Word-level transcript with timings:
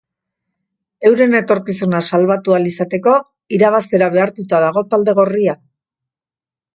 Euren 1.09 1.39
etorkizuna 1.39 1.99
salbatu 2.15 2.55
ahal 2.55 2.65
izateko, 2.69 3.13
irabaztera 3.57 4.07
behartuta 4.15 4.63
dago 4.65 4.83
talde 4.95 5.15
gorria. 5.21 5.55